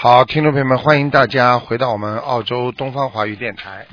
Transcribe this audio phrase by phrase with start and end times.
[0.00, 3.84] 好，听众朋友们，欢迎大家回到我们澳洲东方华语电台。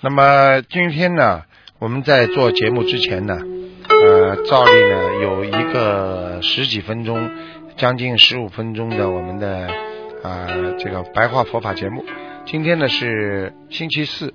[0.00, 1.42] 那么今天呢，
[1.78, 3.38] 我们在做节目之前呢，
[3.86, 7.30] 呃，照例呢有一个十几分钟，
[7.76, 9.68] 将近十五分钟的我们的
[10.22, 12.02] 啊这个白话佛法节目。
[12.46, 14.32] 今天呢是星期四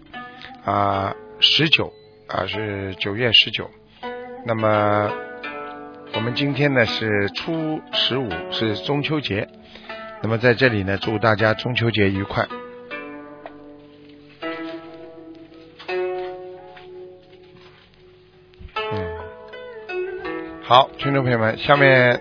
[0.63, 1.91] 啊，十九
[2.27, 3.71] 啊是九月十九。
[4.45, 5.11] 那么
[6.19, 9.47] 我们今天呢是初十五，是中秋节。
[10.21, 12.45] 那么在这里呢，祝大家中秋节愉快。
[18.75, 19.07] 嗯，
[20.61, 22.19] 好，听众朋友们，下面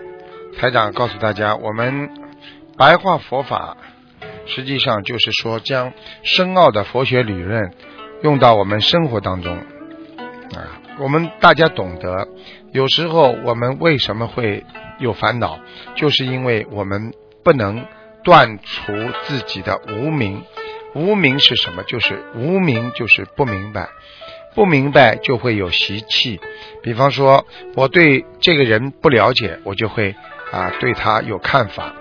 [0.57, 2.09] 台长告诉大家，我们
[2.77, 3.77] 白话佛法
[4.47, 7.75] 实际上就是说，将深奥的佛学理论
[8.23, 9.57] 用到我们生活当中
[10.55, 10.78] 啊。
[11.01, 12.29] 我们大家懂得，
[12.73, 14.65] 有时候我们为什么会
[14.99, 15.61] 有烦恼，
[15.95, 17.13] 就是因为我们
[17.45, 17.87] 不能
[18.25, 18.93] 断除
[19.25, 20.43] 自己的无明。
[20.95, 21.83] 无明是什么？
[21.85, 23.89] 就是无明，就是不明白。
[24.55, 26.41] 不明白就会有习气。
[26.83, 27.47] 比方说，
[27.77, 30.17] 我对这个人不了解，我就会
[30.51, 31.93] 啊对他有看法。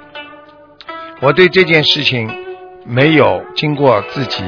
[1.20, 2.32] 我对这件事情
[2.86, 4.44] 没有经过自己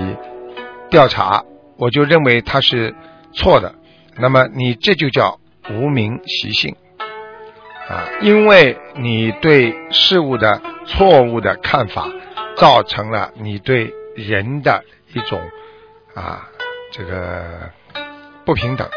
[0.89, 1.43] 调查，
[1.77, 2.95] 我就认为他是
[3.33, 3.75] 错的。
[4.19, 6.75] 那么你这就叫无名习性
[7.87, 12.07] 啊，因为你对事物的错误的看法，
[12.55, 15.41] 造成了你对人的一种
[16.13, 16.49] 啊
[16.91, 17.71] 这个
[18.45, 18.87] 不平等。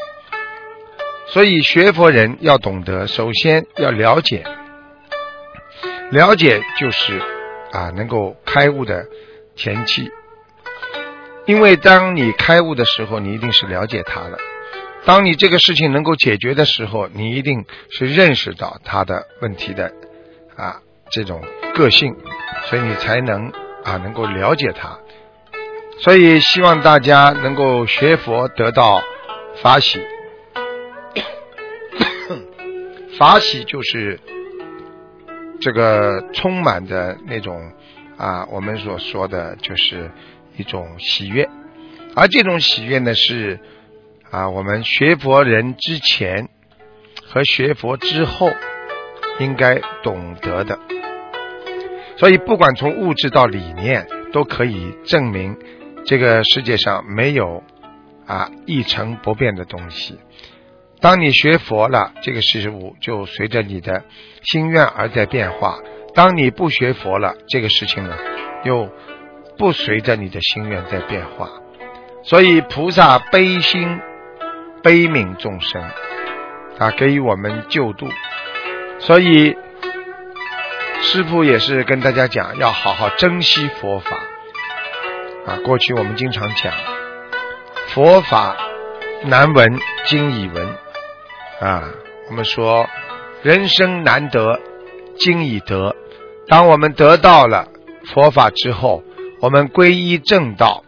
[1.27, 4.44] 所以学佛人要懂得，首先要了解，
[6.11, 7.19] 了解就是
[7.71, 9.06] 啊能够开悟的
[9.55, 10.11] 前期。
[11.47, 14.37] 因为当你开悟的时候，你一定是了解他了。
[15.04, 19.92] 当你这个事情能够解决的时候，你一定是认识到他的问题的
[20.56, 20.80] 啊
[21.10, 21.42] 这种
[21.74, 22.14] 个性，
[22.66, 23.50] 所以你才能
[23.82, 24.96] 啊能够了解他。
[25.98, 29.02] 所以希望大家能够学佛得到
[29.60, 30.00] 法喜，
[33.19, 34.20] 法喜就是
[35.60, 37.72] 这个充满的那种
[38.16, 40.12] 啊我们所说的就是
[40.56, 41.48] 一种喜悦，
[42.14, 43.58] 而这种喜悦呢是。
[44.32, 46.48] 啊，我们学佛人之前
[47.26, 48.50] 和学佛之后
[49.38, 50.78] 应该懂得的，
[52.16, 55.59] 所以不管从物质到理念，都可以证明
[56.06, 57.62] 这个世界上没有
[58.26, 60.19] 啊一成不变的东西。
[60.99, 64.03] 当你学佛了，这个事物就随着你的
[64.44, 65.82] 心愿而在变化；
[66.14, 68.16] 当你不学佛了，这个事情呢
[68.64, 68.88] 又
[69.59, 71.50] 不随着你的心愿在变化。
[72.22, 74.00] 所以菩萨悲心。
[74.82, 75.81] 悲悯众生
[76.78, 78.09] 啊，给予我们救度，
[78.98, 79.56] 所以
[81.00, 84.16] 师父也是跟大家讲，要好好珍惜佛法
[85.47, 85.59] 啊。
[85.65, 86.72] 过去我们经常讲，
[87.88, 88.56] 佛法
[89.25, 90.66] 难闻经已闻
[91.60, 91.84] 啊。
[92.28, 92.88] 我们说
[93.43, 94.60] 人生难得
[95.16, 95.94] 经已得，
[96.49, 97.69] 当我们得到了
[98.12, 99.04] 佛法之后，
[99.41, 100.82] 我们皈依正道，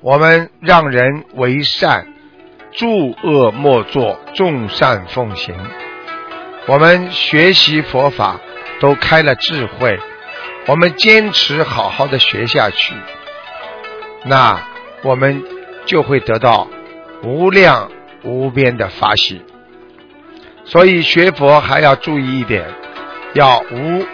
[0.00, 2.14] 我们让人为善。
[2.76, 5.54] 诸恶莫作，众善奉行。
[6.66, 8.38] 我们学习佛法
[8.80, 9.98] 都开了智慧，
[10.66, 12.94] 我们坚持好好的学下去，
[14.26, 14.60] 那
[15.02, 15.42] 我们
[15.86, 16.68] 就会得到
[17.22, 17.90] 无量
[18.24, 19.40] 无边的法喜。
[20.66, 22.66] 所以学佛还要注意一点，
[23.32, 24.04] 要无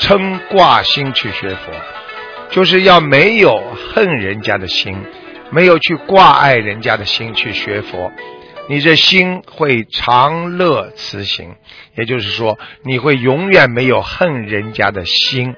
[0.00, 1.72] 嗔挂心去学佛，
[2.50, 3.62] 就是要没有
[3.94, 4.96] 恨人家的心。
[5.50, 8.12] 没有去挂碍人家的心去学佛，
[8.68, 11.56] 你这心会常乐慈行，
[11.96, 15.56] 也就是说，你会永远没有恨人家的心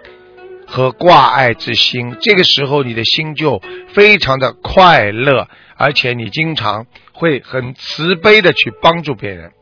[0.67, 2.17] 和挂碍之心。
[2.21, 3.61] 这个时候，你的心就
[3.93, 9.53] 非常的快乐，而且你经常会很慈悲的去帮助别人。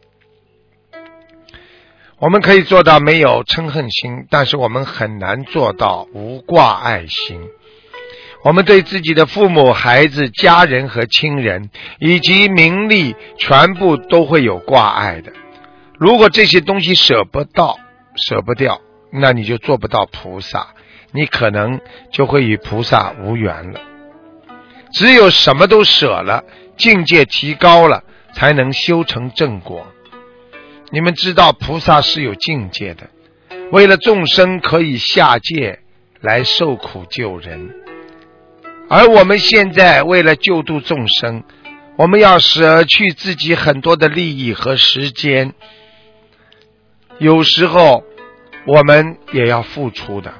[2.19, 7.41] 我们可以做到没有嗔恨心，但是我们很难做到无挂碍心。
[8.43, 15.31] 我们对自己的父母、孩子、家人和亲人，以及名利，全部都会有挂碍的。
[15.99, 17.79] 如果这些东西舍不到、
[18.17, 18.81] 舍不掉，
[19.13, 20.69] 那你就做不到菩萨，
[21.13, 21.81] 你可能
[22.13, 23.81] 就会与菩萨无缘了。
[24.95, 26.45] 只有什么都舍了，
[26.79, 28.03] 境界提高了，
[28.33, 29.87] 才能修成正果。
[30.91, 33.11] 你们知道，菩萨是有境界的，
[33.71, 35.81] 为了众生可以下界
[36.23, 37.75] 来受苦救人。
[38.91, 41.45] 而我们现在为了救度众生，
[41.97, 45.55] 我们要舍去自己很多的利益和时间，
[47.19, 48.03] 有时候
[48.67, 50.35] 我们也要付出的。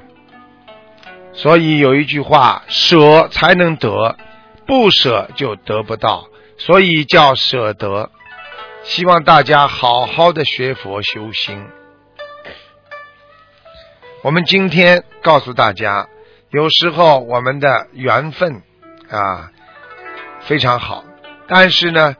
[1.31, 4.17] 所以有一句话：舍才能得。
[4.67, 6.27] 不舍就得不到，
[6.57, 8.09] 所以叫舍得。
[8.83, 11.65] 希望大家好好的学佛修心。
[14.23, 16.07] 我们今天告诉大家，
[16.51, 18.61] 有时候我们的缘分
[19.09, 19.51] 啊
[20.41, 21.05] 非常好，
[21.47, 22.15] 但是呢，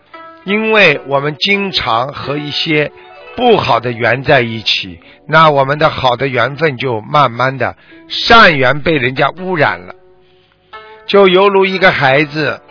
[0.46, 2.94] 因为我们经常和一些
[3.36, 7.76] 不好的缘在一起，那我们的好的缘分就慢慢的
[8.08, 9.96] 善缘被人家污染了。
[11.08, 12.62] 就犹如一个孩子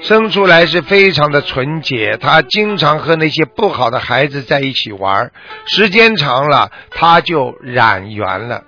[0.00, 5.30] 生出来是非常的纯洁，他经常和那些不好的孩子在一起玩，
[5.66, 8.64] 时间长了他就染缘了，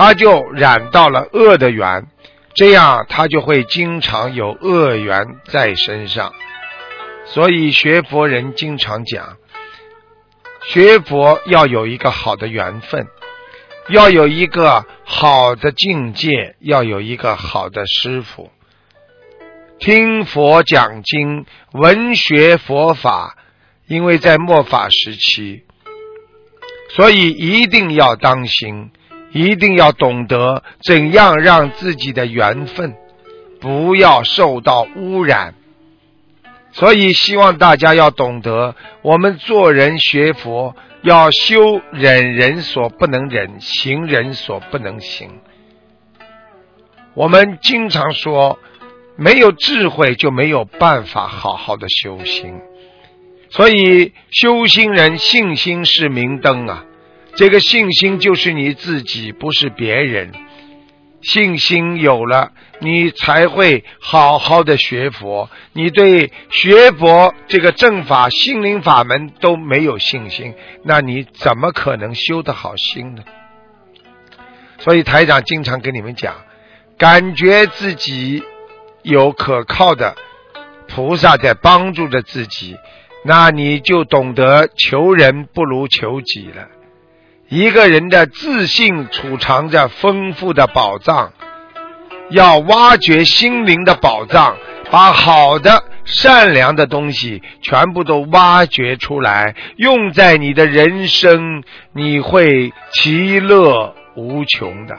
[0.00, 2.06] 他就染到了恶的缘，
[2.54, 6.32] 这样他就会经常有恶缘在身上。
[7.26, 9.36] 所以学佛人经常讲，
[10.68, 13.08] 学佛要有一个好的缘分。
[13.90, 18.50] 要有一个好的境界，要有一个好的师傅。
[19.80, 23.36] 听佛讲经，闻学佛法，
[23.86, 25.64] 因为在末法时期，
[26.88, 28.92] 所以一定要当心，
[29.32, 32.94] 一定要懂得怎样让自己的缘分
[33.60, 35.54] 不要受到污染。
[36.72, 40.74] 所以希望大家要懂得，我们做人学佛。
[41.02, 45.30] 要修忍人所不能忍，行人所不能行。
[47.14, 48.58] 我们经常说，
[49.16, 52.60] 没有智慧就没有办法好好的修行。
[53.48, 56.84] 所以修心人信心是明灯啊，
[57.40, 60.30] 这个信心就是你自己，不是别人。
[61.22, 65.48] 信心有了，你才会好好的学佛。
[65.72, 70.52] 你对学佛这个正法、心灵法门都没有信心，
[70.84, 73.22] 那你怎么可能修得好心呢？
[74.76, 76.34] 所以台长经常跟你们讲，
[76.98, 78.42] 感觉自己
[79.00, 80.14] 有可靠的
[80.88, 82.76] 菩萨在帮助着自己，
[83.24, 86.68] 那你就懂得求人不如求己了。
[87.50, 91.32] 一个人的自信储藏着丰富的宝藏，
[92.30, 94.56] 要挖掘心灵的宝藏，
[94.88, 104.96] 把好的、善良的东西全部都挖掘出来，用在你的人生，你会其乐无穷的。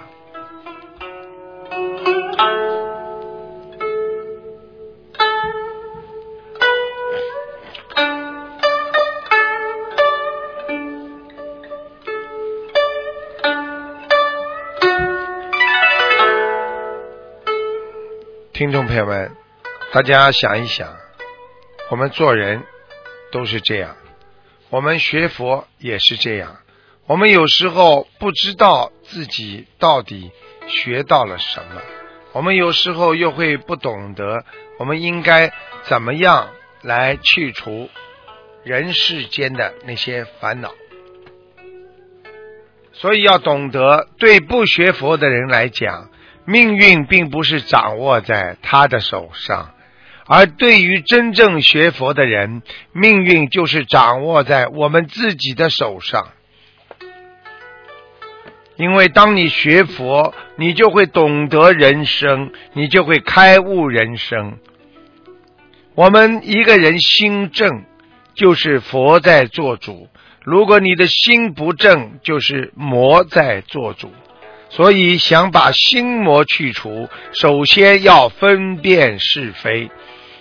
[18.61, 19.31] 听众朋友们，
[19.91, 20.95] 大家想一想，
[21.89, 22.61] 我们做人
[23.31, 23.95] 都是这样，
[24.69, 26.57] 我们学佛也是这样。
[27.07, 30.30] 我们有时候不知道自己到底
[30.68, 31.81] 学到了什么，
[32.33, 34.45] 我们有时候又会不懂得
[34.77, 35.51] 我们应该
[35.85, 36.51] 怎么样
[36.83, 37.89] 来去除
[38.63, 40.71] 人世间的那些烦恼。
[42.94, 46.11] 所以要懂得，对不学佛的人来讲。
[46.45, 49.74] 命运并不是掌握在他的手上，
[50.26, 52.62] 而对于真正学佛的人，
[52.94, 56.30] 命运就是掌握在我们自己的手上。
[58.78, 64.57] 因为当你学佛，你就会懂得人生，你就会开悟人生。
[65.94, 67.83] 我们一个人心正，
[68.33, 70.07] 就是佛在做主；
[70.44, 74.10] 如果你的心不正，就是魔在做主。
[74.71, 79.92] 所以，想把心魔去除，首先要分辨是非，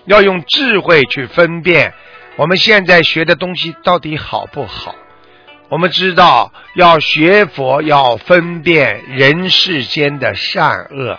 [0.06, 1.92] 要用智慧去分辨
[2.36, 4.94] 我们现在学的东西到底好不好。
[5.68, 11.18] 我们知道，要学佛要分辨人世间的善恶，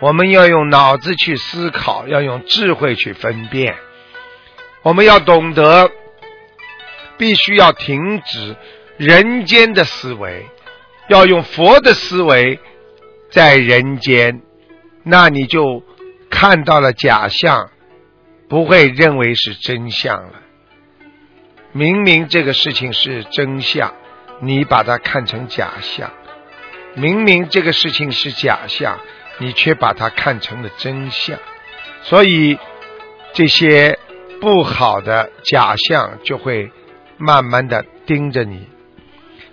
[0.00, 3.74] 我们要用脑子去思考，要用智慧去分辨。
[4.82, 5.90] 我们要懂得，
[7.18, 8.54] 必须要停止
[8.96, 10.46] 人间的思维。
[11.08, 12.58] 要用佛的思维，
[13.30, 14.42] 在人间
[15.02, 15.82] 那你就
[16.30, 17.70] 看到了假象，
[18.48, 20.40] 不会认为是真相了。
[21.72, 23.92] 明明这个事情是真相，
[24.40, 26.08] 你把它看成假象；
[26.94, 28.98] 明明这个事情是假象，
[29.38, 31.38] 你却把它看成了真相。
[32.02, 32.58] 所以
[33.32, 33.98] 这些
[34.40, 36.70] 不好的假象就会
[37.18, 38.68] 慢慢的盯着你。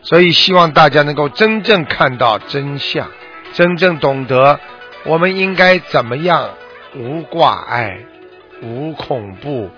[0.04, 3.10] 所以希望大家能够真正看到真相，
[3.54, 4.60] 真正懂得
[5.06, 6.56] 我们应该怎么样
[6.96, 8.00] 无挂碍、
[8.62, 9.70] 无恐怖、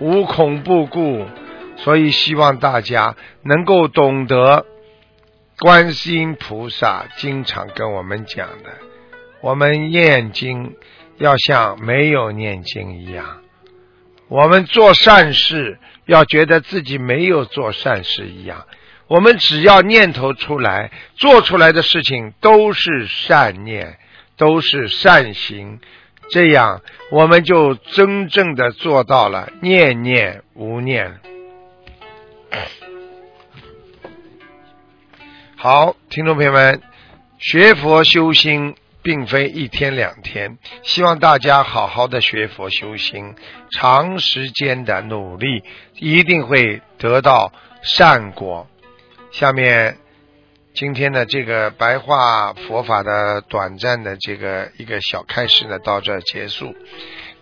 [0.00, 1.26] 无恐怖故。
[1.78, 4.64] 所以希望大家能够懂得，
[5.58, 8.70] 观世音菩萨经常跟我们讲的，
[9.42, 10.74] 我们念经
[11.18, 13.42] 要像没有念经一样，
[14.28, 18.64] 我们做善事要觉得自己没有做善事一样，
[19.08, 23.98] 我们只要念头出来，做出来的事情都是善念，
[24.36, 25.78] 都是善行，
[26.30, 26.82] 这样
[27.12, 31.20] 我们就真正的做到了念念无念。
[35.56, 36.82] 好，听众朋友们，
[37.38, 43.36] 学佛修心并非一天两天，希望大家好好的学佛修心，
[43.70, 45.62] 长时间的努力
[45.94, 48.66] 一定会得到善果。
[49.32, 49.98] 下面
[50.74, 56.74] 今天的这个白话佛法的短暂的这个一个小开始呢，到这儿结束。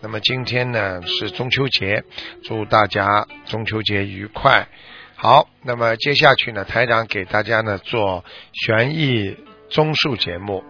[0.01, 2.03] 那么今天呢是中秋节，
[2.43, 4.67] 祝大家中秋节愉快。
[5.15, 8.23] 好，那么接下去呢，台长给大家呢做
[8.53, 9.37] 悬疑
[9.69, 10.63] 综述节目。